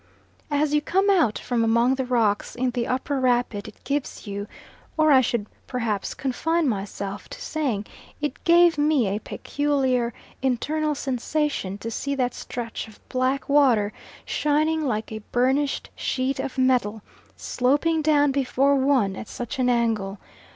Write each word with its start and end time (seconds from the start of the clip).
As 0.49 0.73
you 0.73 0.81
come 0.81 1.11
out 1.11 1.37
from 1.37 1.63
among 1.63 1.93
the 1.93 2.05
rocks 2.05 2.55
in 2.55 2.71
the 2.71 2.87
upper 2.87 3.19
rapid 3.19 3.67
it 3.67 3.83
gives 3.83 4.25
you 4.25 4.47
or 4.97 5.11
I 5.11 5.21
should 5.21 5.45
perhaps 5.67 6.15
confine 6.15 6.67
myself 6.67 7.29
to 7.29 7.39
saying, 7.39 7.85
it 8.19 8.43
gave 8.43 8.79
me 8.79 9.07
a 9.07 9.19
peculiar 9.19 10.11
internal 10.41 10.95
sensation 10.95 11.77
to 11.77 11.91
see 11.91 12.15
that 12.15 12.33
stretch 12.33 12.87
of 12.87 12.99
black 13.09 13.47
water, 13.47 13.93
shining 14.25 14.81
like 14.87 15.11
a 15.11 15.19
burnished 15.31 15.91
sheet 15.95 16.39
of 16.39 16.57
metal, 16.57 17.03
sloping 17.35 18.01
down 18.01 18.31
before 18.31 18.75
one, 18.77 19.15
at 19.15 19.27
such 19.27 19.59
an 19.59 19.69
angle. 19.69 20.17